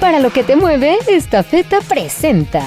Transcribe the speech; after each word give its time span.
Para 0.00 0.20
lo 0.20 0.30
que 0.32 0.44
te 0.44 0.54
mueve, 0.54 0.96
esta 1.08 1.42
feta 1.42 1.80
presenta. 1.80 2.62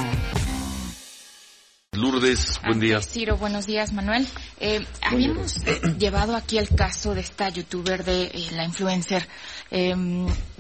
Lourdes, 1.94 2.60
buen 2.66 2.82
día. 2.82 3.02
Ciro, 3.02 3.38
buenos 3.38 3.66
días, 3.66 3.94
Manuel. 3.94 4.28
Eh, 4.60 4.86
habíamos 5.02 5.64
llevado 5.98 6.36
aquí 6.36 6.58
el 6.58 6.68
caso 6.70 7.16
de 7.16 7.22
esta 7.22 7.48
youtuber 7.48 8.04
de 8.04 8.24
eh, 8.24 8.48
la 8.52 8.66
influencer 8.66 9.26
eh, 9.72 9.96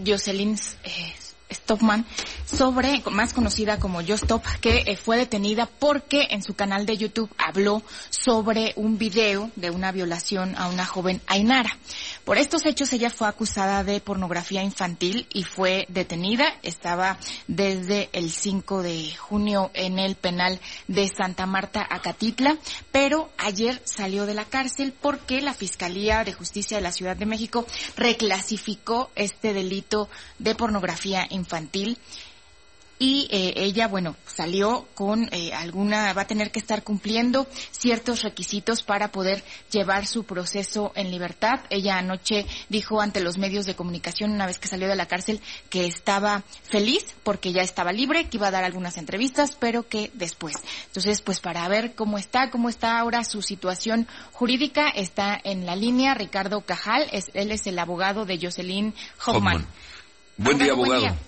Jocelyn 0.05 0.57
eh, 0.86 1.13
Stopman, 1.54 2.05
sobre, 2.46 3.02
más 3.12 3.34
conocida 3.34 3.80
como 3.80 4.02
Yo 4.02 4.16
Stop, 4.16 4.44
que 4.62 4.84
eh, 4.86 4.96
fue 4.96 5.18
detenida 5.18 5.66
porque 5.66 6.28
en 6.32 6.44
su 6.44 6.54
canal 6.54 6.86
de 6.86 6.98
YouTube 6.98 7.30
habló 7.38 7.84
sobre 8.10 8.74
un 8.76 8.98
video 8.98 9.52
de 9.56 9.70
una 9.70 9.92
violación 9.92 10.56
a 10.58 10.68
una 10.68 10.86
joven 10.86 11.22
Ainara. 11.28 11.78
Por 12.26 12.38
estos 12.38 12.66
hechos 12.66 12.94
ella 12.94 13.10
fue 13.10 13.28
acusada 13.28 13.84
de 13.84 14.00
pornografía 14.00 14.64
infantil 14.64 15.28
y 15.34 15.44
fue 15.44 15.86
detenida. 15.90 16.54
Estaba 16.62 17.18
desde 17.48 18.10
el 18.14 18.32
5 18.32 18.84
de 18.84 19.14
junio 19.16 19.71
en 19.74 19.98
el 19.98 20.16
penal 20.16 20.60
de 20.88 21.07
Santa 21.07 21.48
Marta, 21.48 21.86
Acatitla, 21.89 22.57
pero 22.92 23.29
ayer 23.38 23.82
salió 23.86 24.26
de 24.26 24.36
la 24.36 24.46
cárcel 24.46 24.93
porque 25.00 25.42
la 25.42 25.54
Fiscalía 25.56 26.24
de 26.24 26.34
Justicia 26.34 26.78
de 26.78 26.84
la 26.84 26.92
Ciudad 26.92 27.15
de 27.15 27.26
México 27.26 27.65
reclasificó 27.98 29.10
este 29.15 29.54
delito 29.54 30.07
de 30.38 30.54
pornografía 30.54 31.26
infantil 31.32 31.98
y 33.02 33.28
eh, 33.31 33.53
ella, 33.55 33.88
bueno, 33.88 34.16
salió 34.28 34.86
con 34.94 35.28
eh, 35.33 35.52
alguna, 35.55 36.14
va 36.14 36.22
a 36.22 36.28
tener 36.28 36.52
que 36.52 36.59
estar 36.59 36.83
cumpliendo 36.83 37.47
ciertos 37.72 38.22
requisitos 38.22 38.83
para 38.83 39.11
poder 39.11 39.44
llevar 39.72 40.05
su 40.05 40.23
proceso 40.23 40.92
en 40.94 41.09
libertad. 41.09 41.61
Ella 41.72 41.97
anoche 41.97 42.45
dijo 42.69 43.02
ante 43.02 43.19
los 43.19 43.39
medios 43.39 43.66
de 43.66 43.75
comunicación, 43.75 44.30
una 44.30 44.45
vez 44.45 44.59
que 44.59 44.67
salió 44.67 44.88
de 44.88 44.95
la 44.95 45.08
cárcel, 45.08 45.42
que 45.72 45.88
estaba 45.88 46.44
feliz 46.69 47.03
porque 47.23 47.52
ya 47.52 47.64
estaba 47.64 47.92
libre, 47.92 48.30
que 48.30 48.38
iba 48.38 48.50
a 48.50 48.52
dar 48.52 48.64
algunas 48.64 48.97
entrevistas, 48.97 49.58
pero 49.59 49.88
que 49.88 50.11
después. 50.14 50.58
Entonces, 50.86 51.23
pues 51.23 51.39
para 51.39 51.67
ver 51.70 51.95
cómo 51.95 52.20
está, 52.20 52.52
cómo 52.52 52.70
está 52.70 53.00
ahora 53.00 53.23
su 53.23 53.42
situación 53.42 54.08
jurídica, 54.31 54.89
está 54.89 55.42
en 55.44 55.66
la 55.66 55.76
línea 55.76 56.14
Ricardo 56.14 56.61
Cajal, 56.61 57.08
es, 57.11 57.31
él 57.33 57.52
es 57.52 57.66
el 57.66 57.80
abogado 57.80 58.28
de 58.28 58.38
Jocelyn 58.39 58.94
Hoffman. 59.26 59.56
Hoffman. 59.56 59.67
Buen 60.38 60.59
día, 60.59 60.73
abogado. 60.73 61.02
Buen 61.02 61.09
día. 61.09 61.20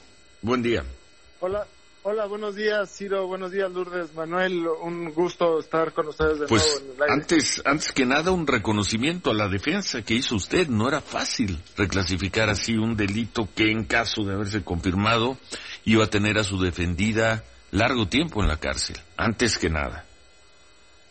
Buen 0.44 0.62
día. 0.62 1.03
Hola, 1.46 1.68
hola, 2.04 2.26
buenos 2.26 2.56
días, 2.56 2.90
Ciro, 2.96 3.28
buenos 3.28 3.52
días, 3.52 3.70
Lourdes, 3.70 4.14
Manuel, 4.16 4.66
un 4.82 5.12
gusto 5.12 5.60
estar 5.60 5.92
con 5.92 6.08
ustedes 6.08 6.40
de 6.40 6.48
Pues 6.48 6.64
nuevo 6.64 6.80
en 6.80 6.96
el 6.96 7.02
aire. 7.04 7.14
antes, 7.22 7.62
antes 7.66 7.92
que 7.92 8.06
nada 8.06 8.32
un 8.32 8.48
reconocimiento 8.48 9.30
a 9.30 9.34
la 9.34 9.50
defensa 9.50 10.02
que 10.04 10.14
hizo 10.14 10.36
usted. 10.38 10.70
No 10.70 10.88
era 10.88 11.02
fácil 11.02 11.60
reclasificar 11.76 12.50
así 12.50 12.76
un 12.78 12.96
delito 12.96 13.50
que 13.54 13.72
en 13.72 13.84
caso 13.84 14.24
de 14.24 14.36
haberse 14.36 14.64
confirmado 14.64 15.38
iba 15.84 16.06
a 16.06 16.10
tener 16.10 16.38
a 16.38 16.46
su 16.46 16.62
defendida 16.62 17.44
largo 17.72 18.08
tiempo 18.08 18.42
en 18.42 18.48
la 18.48 18.56
cárcel. 18.56 18.96
Antes 19.18 19.58
que 19.58 19.70
nada. 19.70 20.06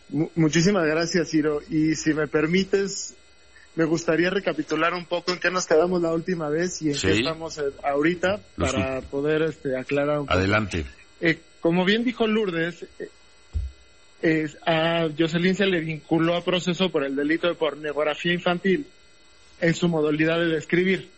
Mu- 0.08 0.30
muchísimas 0.34 0.86
gracias, 0.86 1.28
Ciro, 1.30 1.60
y 1.69 1.94
si 1.94 2.14
me 2.14 2.27
permites, 2.27 3.16
me 3.75 3.84
gustaría 3.84 4.28
recapitular 4.31 4.92
un 4.95 5.06
poco 5.06 5.33
en 5.33 5.39
qué 5.41 5.51
nos 5.51 5.67
quedamos 5.67 6.03
la 6.03 6.12
última 6.12 6.48
vez 6.51 6.83
y 6.83 6.89
en 6.89 6.95
Sí. 6.95 7.06
qué 7.06 7.12
estamos 7.15 7.56
eh, 7.59 7.62
ahorita 7.83 8.41
para 8.56 9.01
poder 9.03 9.42
este, 9.42 9.77
aclarar 9.78 10.20
un 10.20 10.27
poco. 10.27 10.39
Adelante. 10.39 10.84
Eh, 11.20 11.39
como 11.61 11.84
bien 11.84 12.05
dijo 12.05 12.27
Lourdes, 12.27 12.84
eh, 14.23 14.48
a 14.67 15.09
Jocelyn 15.19 15.55
se 15.55 15.67
le 15.67 15.81
vinculó 15.81 16.37
a 16.37 16.45
proceso 16.45 16.91
por 16.91 17.05
el 17.05 17.17
delito 17.17 17.48
de 17.48 17.55
pornografía 17.55 18.33
infantil 18.33 18.87
en 19.61 19.75
su 19.75 19.89
modalidad 19.89 20.39
de 20.39 20.47
describir, 20.48 21.09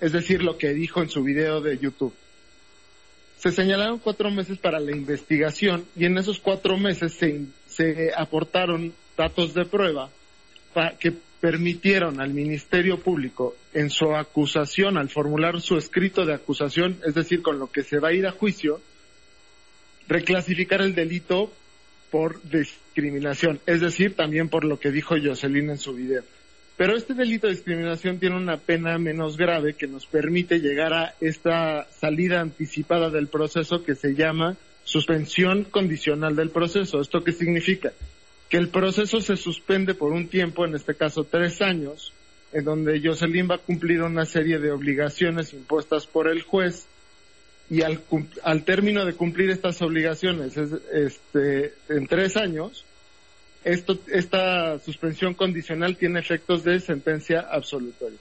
es 0.00 0.12
decir, 0.12 0.42
lo 0.42 0.56
que 0.58 0.72
dijo 0.72 1.02
en 1.02 1.10
su 1.10 1.22
video 1.22 1.60
de 1.60 1.78
YouTube. 1.78 2.14
Se 3.38 3.52
señalaron 3.52 3.98
cuatro 3.98 4.30
meses 4.30 4.58
para 4.58 4.80
la 4.80 4.92
investigación 4.92 5.84
y 5.96 6.06
en 6.06 6.16
esos 6.16 6.38
cuatro 6.40 6.78
meses 6.78 7.12
se, 7.12 7.42
se 7.68 8.10
aportaron 8.16 8.92
datos 9.18 9.52
de 9.54 9.64
prueba 9.66 10.08
pa- 10.72 10.94
que 10.98 11.12
permitieron 11.44 12.22
al 12.22 12.32
Ministerio 12.32 12.96
Público 13.00 13.54
en 13.74 13.90
su 13.90 14.14
acusación, 14.14 14.96
al 14.96 15.10
formular 15.10 15.60
su 15.60 15.76
escrito 15.76 16.24
de 16.24 16.32
acusación, 16.32 16.96
es 17.04 17.14
decir, 17.14 17.42
con 17.42 17.58
lo 17.58 17.70
que 17.70 17.82
se 17.82 17.98
va 17.98 18.08
a 18.08 18.12
ir 18.14 18.26
a 18.26 18.32
juicio, 18.32 18.80
reclasificar 20.08 20.80
el 20.80 20.94
delito 20.94 21.52
por 22.10 22.40
discriminación, 22.44 23.60
es 23.66 23.82
decir, 23.82 24.16
también 24.16 24.48
por 24.48 24.64
lo 24.64 24.80
que 24.80 24.90
dijo 24.90 25.16
Jocelyn 25.22 25.68
en 25.68 25.76
su 25.76 25.92
video. 25.92 26.22
Pero 26.78 26.96
este 26.96 27.12
delito 27.12 27.46
de 27.46 27.52
discriminación 27.52 28.18
tiene 28.18 28.36
una 28.36 28.56
pena 28.56 28.96
menos 28.96 29.36
grave 29.36 29.74
que 29.74 29.86
nos 29.86 30.06
permite 30.06 30.60
llegar 30.60 30.94
a 30.94 31.14
esta 31.20 31.86
salida 31.90 32.40
anticipada 32.40 33.10
del 33.10 33.26
proceso 33.26 33.84
que 33.84 33.94
se 33.94 34.14
llama 34.14 34.56
suspensión 34.84 35.64
condicional 35.64 36.36
del 36.36 36.48
proceso. 36.48 37.02
¿Esto 37.02 37.22
qué 37.22 37.32
significa? 37.32 37.92
Que 38.54 38.60
el 38.60 38.68
proceso 38.68 39.20
se 39.20 39.36
suspende 39.36 39.94
por 39.94 40.12
un 40.12 40.28
tiempo, 40.28 40.64
en 40.64 40.76
este 40.76 40.94
caso 40.94 41.24
tres 41.24 41.60
años, 41.60 42.12
en 42.52 42.62
donde 42.62 43.02
Jocelyn 43.02 43.50
va 43.50 43.56
a 43.56 43.58
cumplir 43.58 44.00
una 44.00 44.24
serie 44.26 44.60
de 44.60 44.70
obligaciones 44.70 45.52
impuestas 45.52 46.06
por 46.06 46.28
el 46.28 46.42
juez 46.42 46.86
y 47.68 47.82
al, 47.82 48.00
al 48.44 48.62
término 48.62 49.04
de 49.04 49.14
cumplir 49.14 49.50
estas 49.50 49.82
obligaciones 49.82 50.56
es, 50.56 50.70
este, 50.92 51.74
en 51.88 52.06
tres 52.06 52.36
años, 52.36 52.84
esto, 53.64 53.98
esta 54.06 54.78
suspensión 54.78 55.34
condicional 55.34 55.96
tiene 55.96 56.20
efectos 56.20 56.62
de 56.62 56.78
sentencia 56.78 57.48
absolutoria. 57.50 58.20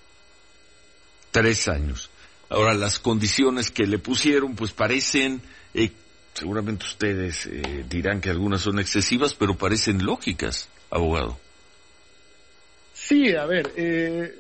Tres 1.30 1.68
años. 1.68 2.10
Ahora, 2.50 2.74
las 2.74 2.98
condiciones 2.98 3.70
que 3.70 3.86
le 3.86 4.00
pusieron, 4.00 4.56
pues 4.56 4.72
parecen, 4.72 5.44
eh, 5.76 5.92
seguramente 6.34 6.86
ustedes 6.86 7.46
eh, 7.46 7.86
dirán 7.90 8.22
que 8.22 8.30
algunas 8.30 8.62
son 8.62 8.80
excesivas, 8.80 9.34
pero 9.34 9.56
parecen 9.56 10.06
lógicas, 10.06 10.70
abogado. 10.90 11.38
Sí, 12.94 13.36
a 13.36 13.46
ver, 13.46 13.72
eh, 13.76 14.34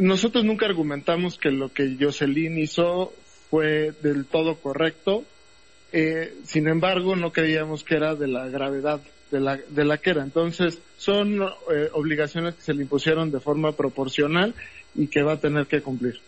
nosotros 0.00 0.44
nunca 0.44 0.66
argumentamos 0.66 1.38
que 1.38 1.50
lo 1.50 1.72
que 1.72 1.96
Jocelyn 1.98 2.58
hizo 2.58 3.12
fue 3.50 3.92
del 4.02 4.26
todo 4.26 4.56
correcto. 4.56 5.24
Eh, 5.92 6.34
sin 6.44 6.68
embargo, 6.68 7.16
no 7.16 7.32
creíamos 7.32 7.82
que 7.82 7.96
era 7.96 8.14
de 8.14 8.28
la 8.28 8.48
gravedad 8.48 9.00
de 9.30 9.40
la, 9.40 9.56
de 9.56 9.84
la 9.84 9.98
que 9.98 10.10
era. 10.10 10.22
Entonces, 10.22 10.78
son 10.96 11.42
eh, 11.42 11.88
obligaciones 11.92 12.54
que 12.54 12.62
se 12.62 12.74
le 12.74 12.82
impusieron 12.82 13.30
de 13.30 13.40
forma 13.40 13.72
proporcional 13.72 14.54
y 14.94 15.06
que 15.06 15.22
va 15.22 15.34
a 15.34 15.40
tener 15.40 15.66
que 15.66 15.80
cumplir. 15.80 16.20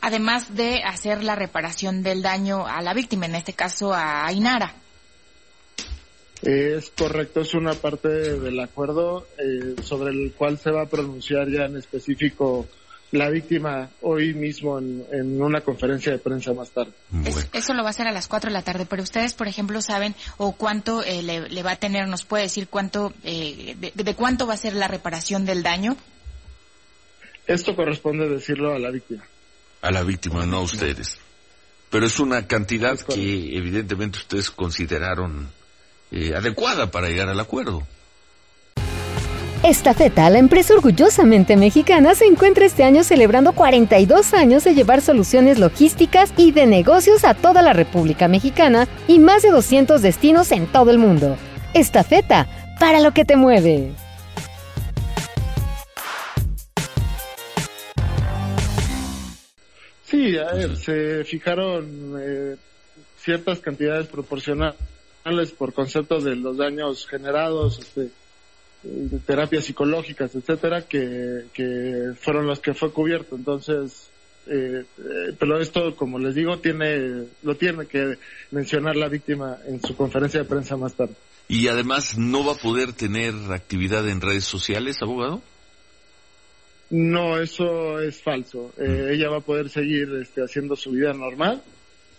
Además 0.00 0.54
de 0.54 0.82
hacer 0.82 1.22
la 1.24 1.34
reparación 1.34 2.02
del 2.02 2.22
daño 2.22 2.66
a 2.66 2.82
la 2.82 2.94
víctima, 2.94 3.26
en 3.26 3.34
este 3.36 3.52
caso 3.52 3.92
a 3.94 4.26
Ainara. 4.26 4.74
Es 6.42 6.90
correcto, 6.96 7.40
es 7.40 7.54
una 7.54 7.74
parte 7.74 8.08
del 8.08 8.60
acuerdo 8.60 9.26
eh, 9.38 9.74
sobre 9.82 10.10
el 10.12 10.32
cual 10.32 10.58
se 10.58 10.70
va 10.70 10.82
a 10.82 10.86
pronunciar 10.86 11.48
ya 11.50 11.64
en 11.64 11.76
específico 11.76 12.66
la 13.10 13.28
víctima 13.30 13.88
hoy 14.02 14.34
mismo 14.34 14.78
en, 14.78 15.04
en 15.10 15.42
una 15.42 15.62
conferencia 15.62 16.12
de 16.12 16.18
prensa 16.18 16.52
más 16.52 16.70
tarde. 16.70 16.92
Es- 17.24 17.48
eso 17.52 17.74
lo 17.74 17.82
va 17.82 17.88
a 17.88 17.90
hacer 17.90 18.06
a 18.06 18.12
las 18.12 18.28
4 18.28 18.50
de 18.50 18.54
la 18.54 18.62
tarde, 18.62 18.86
pero 18.86 19.02
ustedes, 19.02 19.34
por 19.34 19.48
ejemplo, 19.48 19.82
saben 19.82 20.14
o 20.36 20.52
cuánto 20.52 21.02
eh, 21.02 21.22
le, 21.22 21.48
le 21.48 21.62
va 21.64 21.72
a 21.72 21.76
tener, 21.76 22.06
nos 22.06 22.24
puede 22.24 22.44
decir 22.44 22.68
cuánto, 22.68 23.12
eh, 23.24 23.74
de, 23.78 23.92
de 23.94 24.14
cuánto 24.14 24.46
va 24.46 24.54
a 24.54 24.58
ser 24.58 24.74
la 24.74 24.86
reparación 24.88 25.44
del 25.44 25.62
daño. 25.64 25.96
Esto 27.48 27.74
corresponde 27.74 28.28
decirlo 28.28 28.74
a 28.74 28.78
la 28.78 28.90
víctima. 28.90 29.24
A 29.82 29.90
la 29.90 30.02
víctima, 30.02 30.46
no 30.46 30.58
a 30.58 30.62
ustedes. 30.62 31.18
Pero 31.90 32.06
es 32.06 32.18
una 32.18 32.46
cantidad 32.46 32.98
que 32.98 33.56
evidentemente 33.56 34.18
ustedes 34.18 34.50
consideraron 34.50 35.50
eh, 36.10 36.34
adecuada 36.34 36.90
para 36.90 37.08
llegar 37.08 37.28
al 37.28 37.40
acuerdo. 37.40 37.86
Esta 39.62 39.92
feta, 39.92 40.30
la 40.30 40.38
empresa 40.38 40.74
orgullosamente 40.74 41.56
mexicana, 41.56 42.14
se 42.14 42.26
encuentra 42.26 42.64
este 42.64 42.84
año 42.84 43.02
celebrando 43.02 43.52
42 43.52 44.32
años 44.32 44.62
de 44.62 44.74
llevar 44.74 45.00
soluciones 45.00 45.58
logísticas 45.58 46.32
y 46.36 46.52
de 46.52 46.66
negocios 46.66 47.24
a 47.24 47.34
toda 47.34 47.60
la 47.60 47.72
República 47.72 48.28
Mexicana 48.28 48.86
y 49.08 49.18
más 49.18 49.42
de 49.42 49.50
200 49.50 50.00
destinos 50.00 50.52
en 50.52 50.66
todo 50.68 50.90
el 50.92 50.98
mundo. 50.98 51.36
Esta 51.74 52.04
feta, 52.04 52.46
para 52.78 53.00
lo 53.00 53.12
que 53.12 53.24
te 53.24 53.36
mueve. 53.36 53.92
Sí, 60.18 60.36
a 60.36 60.52
ver, 60.52 60.76
se 60.76 61.22
fijaron 61.22 62.16
eh, 62.20 62.56
ciertas 63.20 63.60
cantidades 63.60 64.08
proporcionales 64.08 65.52
por 65.56 65.72
concepto 65.72 66.20
de 66.20 66.34
los 66.34 66.56
daños 66.56 67.06
generados, 67.06 67.78
este, 67.78 68.10
terapias 69.24 69.64
psicológicas, 69.66 70.34
etcétera, 70.34 70.82
que, 70.88 71.44
fueron 72.20 72.48
los 72.48 72.58
que 72.58 72.74
fue 72.74 72.90
cubierto. 72.90 73.36
Entonces, 73.36 74.10
eh, 74.48 74.84
eh, 74.98 75.36
pero 75.38 75.60
esto, 75.60 75.94
como 75.94 76.18
les 76.18 76.34
digo, 76.34 76.58
tiene, 76.58 77.26
lo 77.44 77.54
tiene 77.54 77.86
que 77.86 78.18
mencionar 78.50 78.96
la 78.96 79.08
víctima 79.08 79.58
en 79.68 79.80
su 79.80 79.94
conferencia 79.94 80.40
de 80.40 80.48
prensa 80.48 80.76
más 80.76 80.94
tarde. 80.94 81.14
Y 81.46 81.68
además 81.68 82.18
no 82.18 82.44
va 82.44 82.54
a 82.54 82.58
poder 82.58 82.92
tener 82.92 83.34
actividad 83.52 84.08
en 84.08 84.20
redes 84.20 84.46
sociales, 84.46 85.00
abogado. 85.00 85.42
No, 86.90 87.38
eso 87.38 88.00
es 88.00 88.22
falso. 88.22 88.72
Eh, 88.78 89.10
ella 89.12 89.28
va 89.28 89.38
a 89.38 89.40
poder 89.40 89.68
seguir 89.68 90.08
este, 90.22 90.42
haciendo 90.42 90.74
su 90.74 90.92
vida 90.92 91.12
normal. 91.12 91.62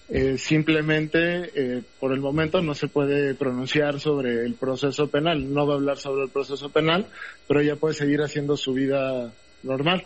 Eh, 0.10 0.38
simplemente, 0.38 1.52
eh, 1.56 1.84
por 2.00 2.14
el 2.14 2.20
momento, 2.20 2.62
no 2.62 2.76
se 2.76 2.88
puede 2.88 3.34
pronunciar 3.36 4.00
sobre 4.00 4.46
el 4.46 4.54
proceso 4.56 5.08
penal. 5.08 5.52
No 5.54 5.66
va 5.66 5.74
a 5.74 5.78
hablar 5.78 5.98
sobre 5.98 6.24
el 6.24 6.30
proceso 6.30 6.70
penal, 6.70 7.08
pero 7.48 7.62
ella 7.62 7.76
puede 7.76 7.96
seguir 7.96 8.22
haciendo 8.22 8.58
su 8.58 8.74
vida 8.74 9.32
normal. 9.64 10.06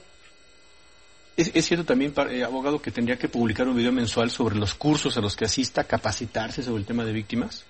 ¿Es, 1.35 1.65
cierto 1.65 1.85
también, 1.85 2.13
abogado, 2.45 2.79
que 2.79 2.91
tendría 2.91 3.17
que 3.17 3.27
publicar 3.27 3.67
un 3.67 3.75
video 3.75 3.91
mensual 3.91 4.29
sobre 4.29 4.55
los 4.55 4.75
cursos 4.75 5.17
a 5.17 5.21
los 5.21 5.35
que 5.35 5.45
asista, 5.45 5.83
capacitarse 5.83 6.61
sobre 6.61 6.81
el 6.81 6.85
tema 6.85 7.03
de 7.03 7.11
víctimas? 7.11 7.65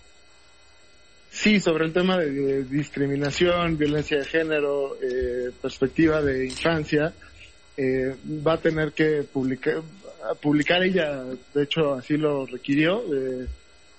Sí, 1.34 1.60
sobre 1.60 1.86
el 1.86 1.94
tema 1.94 2.20
de, 2.20 2.64
discriminación, 2.64 3.76
violencia 3.76 4.20
de 4.20 4.26
género, 4.26 4.96
eh, 5.02 5.50
perspectiva 5.60 6.22
de 6.22 6.46
infancia, 6.46 7.12
eh, 7.76 8.16
va 8.46 8.54
a 8.54 8.58
tener 8.58 8.92
que 8.92 9.24
publicar, 9.24 9.82
publicar 10.40 10.84
ella, 10.84 11.24
de 11.56 11.64
hecho 11.64 11.96
así 11.96 12.18
lo 12.18 12.46
requirió, 12.46 13.02
eh, 13.12 13.48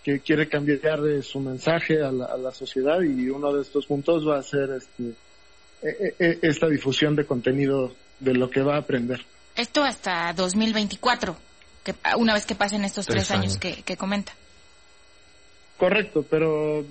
que 0.04 0.20
quiere 0.20 0.48
cambiar 0.48 0.80
su 1.24 1.40
mensaje 1.40 2.00
a 2.00 2.12
la, 2.12 2.52
sociedad 2.52 3.00
y 3.00 3.28
uno 3.28 3.52
de 3.52 3.62
estos 3.62 3.86
puntos 3.86 4.26
va 4.26 4.38
a 4.38 4.42
ser 4.42 4.70
este, 4.70 5.14
e, 5.82 6.14
e, 6.16 6.24
e, 6.24 6.38
esta 6.42 6.68
difusión 6.68 7.16
de 7.16 7.26
contenido 7.26 7.92
de 8.20 8.34
lo 8.34 8.48
que 8.48 8.62
va 8.62 8.76
a 8.76 8.78
aprender. 8.78 9.20
Esto 9.56 9.82
hasta 9.82 10.32
2024, 10.34 11.36
que, 11.82 11.96
una 12.16 12.34
vez 12.34 12.46
que 12.46 12.54
pasen 12.54 12.84
estos 12.84 13.06
tres, 13.06 13.28
años, 13.32 13.58
que 13.58 13.96
comenta. 13.96 14.34
Correcto, 15.76 16.24
pero 16.28 16.84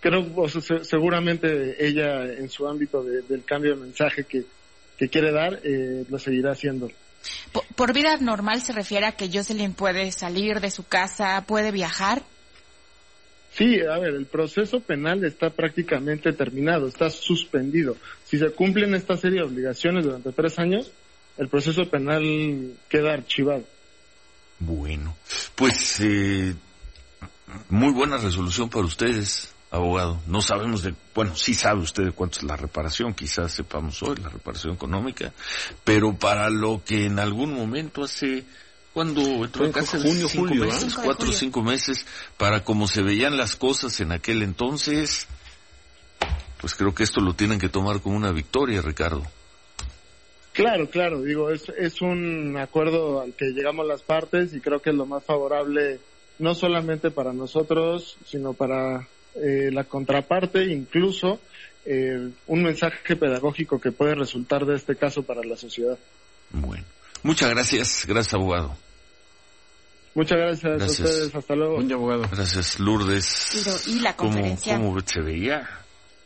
creo, 0.00 0.26
o 0.36 0.48
seguramente 0.48 1.84
ella 1.84 2.24
en 2.24 2.50
su 2.50 2.68
ámbito 2.68 3.02
del 3.02 3.44
cambio 3.44 3.74
de 3.74 3.80
mensaje 3.80 4.24
que, 4.24 4.44
quiere 5.08 5.32
dar, 5.32 5.60
eh, 5.64 6.04
lo 6.08 6.18
seguirá 6.18 6.52
haciendo. 6.52 6.90
Por, 7.76 7.94
vida 7.94 8.16
normal 8.18 8.60
se 8.60 8.72
refiere 8.72 9.06
a 9.06 9.12
que 9.12 9.30
Jocelyn 9.32 9.72
puede 9.72 10.12
salir 10.12 10.60
de 10.60 10.70
su 10.70 10.86
casa, 10.86 11.42
puede 11.46 11.72
viajar. 11.72 12.22
Sí, 13.52 13.80
a 13.80 13.98
ver, 13.98 14.14
el 14.14 14.26
proceso 14.26 14.80
penal 14.80 15.24
está 15.24 15.48
prácticamente 15.48 16.32
terminado, 16.32 16.88
está 16.88 17.08
suspendido. 17.08 17.96
Si 18.24 18.38
se 18.38 18.50
cumplen 18.50 18.94
esta 18.94 19.16
serie 19.16 19.40
de 19.40 19.46
obligaciones 19.46 20.04
durante 20.04 20.32
tres 20.32 20.58
años, 20.58 20.90
el 21.38 21.48
proceso 21.48 21.88
penal 21.88 22.74
queda 22.88 23.12
archivado. 23.12 23.64
Bueno, 24.58 25.16
pues 25.54 26.00
eh, 26.00 26.54
muy 27.68 27.92
buena 27.92 28.18
resolución 28.18 28.68
para 28.68 28.84
ustedes, 28.84 29.54
abogado. 29.70 30.20
No 30.26 30.40
sabemos 30.40 30.82
de, 30.82 30.94
bueno, 31.14 31.34
sí 31.34 31.54
sabe 31.54 31.80
usted 31.80 32.04
de 32.04 32.12
cuánto 32.12 32.38
es 32.38 32.44
la 32.44 32.56
reparación, 32.56 33.14
quizás 33.14 33.52
sepamos 33.52 34.02
hoy 34.02 34.16
la 34.22 34.28
reparación 34.28 34.74
económica, 34.74 35.32
pero 35.82 36.14
para 36.16 36.48
lo 36.50 36.82
que 36.84 37.06
en 37.06 37.18
algún 37.18 37.52
momento 37.52 38.04
hace, 38.04 38.44
cuando 38.92 39.20
entró 39.44 39.64
en 39.64 39.72
casa 39.72 39.98
junio, 39.98 40.28
cinco 40.28 40.48
julio, 40.48 40.64
meses, 40.66 40.94
cuatro 40.94 41.28
o 41.28 41.32
cinco 41.32 41.62
meses, 41.62 42.06
para 42.36 42.62
como 42.62 42.86
se 42.86 43.02
veían 43.02 43.36
las 43.36 43.56
cosas 43.56 43.98
en 44.00 44.12
aquel 44.12 44.42
entonces, 44.42 45.26
pues 46.60 46.74
creo 46.74 46.94
que 46.94 47.02
esto 47.02 47.20
lo 47.20 47.34
tienen 47.34 47.58
que 47.58 47.68
tomar 47.68 48.00
como 48.00 48.16
una 48.16 48.30
victoria, 48.30 48.80
Ricardo. 48.80 49.22
Claro, 50.52 50.88
claro, 50.88 51.20
digo, 51.22 51.50
es, 51.50 51.68
es 51.70 52.00
un 52.00 52.56
acuerdo 52.56 53.20
al 53.20 53.34
que 53.34 53.46
llegamos 53.46 53.88
las 53.88 54.02
partes 54.02 54.54
y 54.54 54.60
creo 54.60 54.80
que 54.80 54.90
es 54.90 54.96
lo 54.96 55.04
más 55.04 55.24
favorable 55.24 55.98
no 56.38 56.54
solamente 56.54 57.10
para 57.10 57.32
nosotros, 57.32 58.16
sino 58.26 58.54
para 58.54 59.06
eh, 59.34 59.70
la 59.72 59.84
contraparte, 59.84 60.64
incluso 60.64 61.40
eh, 61.84 62.30
un 62.46 62.62
mensaje 62.62 63.16
pedagógico 63.16 63.80
que 63.80 63.92
puede 63.92 64.14
resultar 64.14 64.64
de 64.64 64.76
este 64.76 64.96
caso 64.96 65.22
para 65.22 65.42
la 65.42 65.56
sociedad. 65.56 65.98
Bueno, 66.50 66.84
muchas 67.22 67.50
gracias, 67.50 68.04
gracias 68.06 68.34
abogado. 68.34 68.76
Muchas 70.14 70.38
gracias, 70.38 70.80
a 70.80 70.84
ustedes, 70.86 71.34
hasta 71.34 71.56
luego. 71.56 71.80
abogado. 71.80 72.22
Gracias, 72.30 72.78
Lourdes. 72.78 73.88
Y, 73.88 73.98
la 73.98 74.14
conferencia. 74.14 74.76
¿Cómo, 74.76 75.00
se 75.00 75.20
veía? 75.20 75.68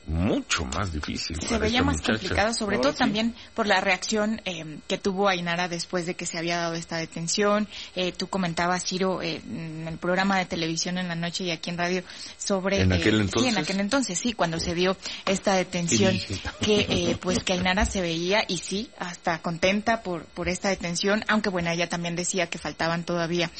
Mucho 0.08 0.64
más 0.64 0.92
difícil. 0.92 1.36
Se 1.40 1.58
veía 1.58 1.82
más 1.82 2.00
complicado, 2.00 2.52
sobre 2.54 2.78
todo 2.78 2.94
también 2.94 3.34
por 3.54 3.66
la 3.66 3.80
reacción 3.80 4.40
eh, 4.44 4.78
que 4.88 4.96
tuvo 4.98 5.28
Ainara 5.28 5.68
después 5.68 6.06
de 6.06 6.14
que 6.14 6.26
se 6.26 6.38
había 6.38 6.56
dado 6.56 6.74
esta 6.74 6.96
detención. 6.96 7.68
Eh, 7.94 8.12
tú 8.12 8.28
comentabas, 8.28 8.84
Ciro, 8.84 9.20
eh, 9.22 9.42
en 9.46 9.86
el 9.86 9.98
programa 9.98 10.38
de 10.38 10.46
televisión 10.46 10.98
en 10.98 11.08
la 11.08 11.14
noche 11.14 11.44
y 11.44 11.50
aquí 11.50 11.70
en 11.70 11.78
radio 11.78 12.02
sobre... 12.38 12.80
En 12.80 12.92
aquel 12.92 13.20
entonces. 13.20 13.42
Sí, 13.42 13.56
en 13.56 13.62
aquel 13.62 13.80
entonces, 13.80 14.18
sí, 14.18 14.32
cuando 14.32 14.58
se 14.58 14.74
dio 14.74 14.96
esta 15.26 15.54
detención, 15.54 16.18
que 16.60 17.18
pues 17.20 17.40
que 17.40 17.52
Ainara 17.52 17.84
se 17.84 18.00
veía 18.00 18.44
y 18.48 18.58
sí, 18.58 18.90
hasta 18.98 19.42
contenta 19.42 20.02
por, 20.02 20.24
por 20.24 20.48
esta 20.48 20.70
detención, 20.70 21.24
aunque 21.28 21.50
bueno, 21.50 21.70
ella 21.70 21.88
también 21.88 22.16
decía 22.16 22.48
que 22.48 22.58
faltaban 22.58 23.04
todavía 23.04 23.50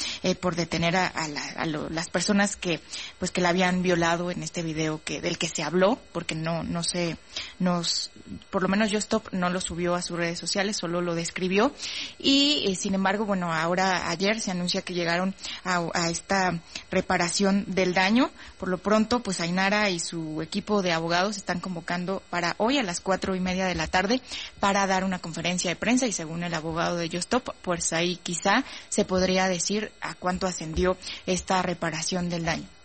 por 0.41 0.57
detener 0.57 0.97
a, 0.97 1.07
a 1.09 1.67
las 1.67 2.09
personas 2.09 2.57
que 2.57 2.81
pues 3.19 3.31
que 3.31 3.41
la 3.43 3.51
habían 3.51 3.83
violado 3.83 4.31
en 4.31 4.43
este 4.43 4.63
video 4.63 5.03
que 5.05 5.21
del 5.21 5.37
que 5.37 5.49
se 5.49 5.63
habló, 5.63 5.99
porque 6.13 6.38
no, 6.43 6.63
no 6.63 6.83
sé, 6.83 7.17
nos, 7.59 8.11
por 8.51 8.63
lo 8.63 8.69
menos 8.69 8.93
Stop 8.93 9.33
no 9.33 9.51
lo 9.51 9.61
subió 9.61 9.95
a 9.95 10.03
sus 10.03 10.17
redes 10.17 10.39
sociales, 10.39 10.77
solo 10.77 11.01
lo 11.01 11.15
describió. 11.15 11.73
Y 12.19 12.65
eh, 12.67 12.75
sin 12.75 12.95
embargo, 12.95 13.25
bueno, 13.25 13.53
ahora 13.53 14.11
ayer 14.11 14.41
se 14.41 14.51
anuncia 14.51 14.83
que 14.83 14.95
llegaron 14.95 15.35
a, 15.65 16.11
esta 16.11 16.61
reparación 16.91 17.65
del 17.69 17.95
daño. 17.95 18.31
Por 18.59 18.69
lo 18.69 18.79
pronto, 18.79 19.21
pues 19.21 19.41
Ainara 19.41 19.91
y 19.91 20.01
su 20.01 20.43
equipo 20.43 20.83
de 20.83 20.93
abogados 20.93 21.37
están 21.37 21.61
convocando 21.61 22.23
para 22.31 22.55
hoy 22.59 22.79
a 22.79 22.83
las 22.83 23.01
cuatro 23.01 23.35
y 23.35 23.41
media 23.41 23.67
de 23.67 23.75
la 23.75 23.87
tarde 23.87 24.21
para 24.61 24.87
dar 24.87 25.05
una 25.05 25.19
conferencia 25.19 25.71
de 25.71 25.77
prensa 25.77 26.07
y 26.07 26.13
según 26.13 26.43
el 26.43 26.55
abogado 26.55 26.97
de 26.97 27.09
Stop, 27.19 27.55
pues 27.63 27.93
ahí 27.93 28.17
quizá 28.17 28.65
se 28.89 29.05
podría 29.05 29.49
decir 29.49 29.93
a 30.01 30.15
cuánto 30.15 30.47
ascendió 30.47 30.97
esta 31.27 31.63
reparación 31.63 32.29
del 32.29 32.45
daño. 32.45 32.78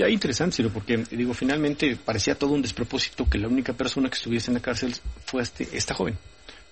Ya 0.00 0.08
interesante, 0.08 0.66
porque 0.70 0.96
digo, 1.10 1.34
finalmente 1.34 1.94
parecía 1.94 2.34
todo 2.34 2.54
un 2.54 2.62
despropósito 2.62 3.28
que 3.28 3.36
la 3.36 3.48
única 3.48 3.74
persona 3.74 4.08
que 4.08 4.14
estuviese 4.14 4.50
en 4.50 4.54
la 4.54 4.62
cárcel 4.62 4.94
fue 5.26 5.42
este, 5.42 5.68
esta 5.76 5.92
joven. 5.92 6.16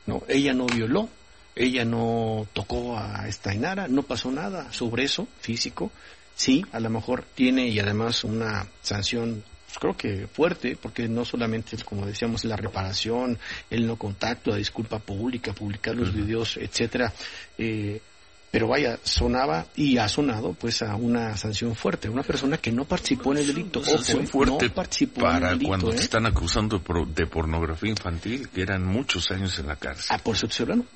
No, 0.06 0.22
ella 0.28 0.54
no 0.54 0.64
violó, 0.64 1.10
ella 1.54 1.84
no 1.84 2.46
tocó 2.54 2.96
a 2.96 3.28
esta 3.28 3.54
Inara, 3.54 3.86
no 3.86 4.02
pasó 4.02 4.32
nada 4.32 4.72
sobre 4.72 5.04
eso 5.04 5.28
físico. 5.42 5.92
Sí, 6.36 6.64
a 6.72 6.80
lo 6.80 6.88
mejor 6.88 7.22
tiene 7.34 7.68
y 7.68 7.78
además 7.78 8.24
una 8.24 8.66
sanción 8.80 9.44
pues, 9.66 9.78
creo 9.78 9.94
que 9.94 10.26
fuerte, 10.26 10.78
porque 10.80 11.06
no 11.06 11.26
solamente, 11.26 11.76
como 11.84 12.06
decíamos, 12.06 12.46
la 12.46 12.56
reparación, 12.56 13.38
el 13.68 13.86
no 13.86 13.96
contacto, 13.96 14.52
la 14.52 14.56
disculpa 14.56 15.00
pública, 15.00 15.52
publicar 15.52 15.94
los 15.94 16.14
videos, 16.14 16.56
etcétera, 16.56 17.12
eh, 17.58 18.00
pero 18.50 18.66
vaya, 18.66 18.98
sonaba 19.02 19.66
y 19.76 19.98
ha 19.98 20.08
sonado 20.08 20.54
pues 20.54 20.80
a 20.82 20.96
una 20.96 21.36
sanción 21.36 21.74
fuerte, 21.74 22.08
una 22.08 22.22
persona 22.22 22.56
que 22.56 22.72
no 22.72 22.84
participó 22.84 23.32
en 23.32 23.38
el 23.38 23.46
delito. 23.46 23.84
sanción 23.84 24.26
fuerte 24.26 24.70
para 24.70 25.58
cuando 25.58 25.90
te 25.90 25.96
¿eh? 25.96 26.00
están 26.00 26.26
acusando 26.26 26.82
de 27.14 27.26
pornografía 27.26 27.90
infantil, 27.90 28.48
que 28.48 28.62
eran 28.62 28.84
muchos 28.86 29.30
años 29.30 29.58
en 29.58 29.66
la 29.66 29.76
cárcel. 29.76 30.06
Ah, 30.10 30.18
por 30.18 30.36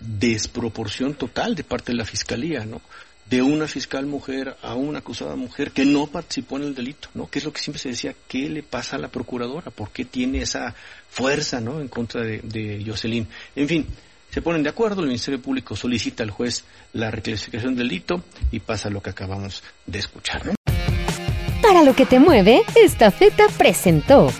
desproporción 0.00 1.14
total 1.14 1.54
de 1.54 1.64
parte 1.64 1.92
de 1.92 1.98
la 1.98 2.04
fiscalía, 2.04 2.64
¿no? 2.64 2.80
De 3.28 3.40
una 3.40 3.66
fiscal 3.66 4.06
mujer 4.06 4.56
a 4.62 4.74
una 4.74 4.98
acusada 4.98 5.36
mujer 5.36 5.70
que 5.70 5.84
no 5.84 6.06
participó 6.06 6.56
en 6.56 6.64
el 6.64 6.74
delito, 6.74 7.08
¿no? 7.14 7.28
Que 7.28 7.38
es 7.38 7.44
lo 7.44 7.52
que 7.52 7.60
siempre 7.60 7.80
se 7.80 7.90
decía, 7.90 8.14
¿qué 8.28 8.48
le 8.48 8.62
pasa 8.62 8.96
a 8.96 8.98
la 8.98 9.08
procuradora? 9.08 9.70
¿Por 9.70 9.90
qué 9.90 10.04
tiene 10.04 10.42
esa 10.42 10.74
fuerza, 11.08 11.60
¿no? 11.60 11.80
En 11.80 11.88
contra 11.88 12.22
de, 12.22 12.40
de 12.42 12.82
Jocelyn. 12.84 13.28
En 13.54 13.68
fin, 13.68 13.86
se 14.32 14.40
ponen 14.40 14.62
de 14.62 14.70
acuerdo, 14.70 15.02
el 15.02 15.08
Ministerio 15.08 15.42
Público 15.42 15.76
solicita 15.76 16.22
al 16.22 16.30
juez 16.30 16.64
la 16.94 17.10
reclasificación 17.10 17.76
del 17.76 17.88
delito 17.88 18.24
y 18.50 18.60
pasa 18.60 18.88
lo 18.88 19.02
que 19.02 19.10
acabamos 19.10 19.62
de 19.86 19.98
escuchar. 19.98 20.54
Para 21.60 21.84
lo 21.84 21.94
que 21.94 22.06
te 22.06 22.18
mueve, 22.18 22.62
esta 22.74 23.10
feta 23.10 23.44
presentó. 23.58 24.32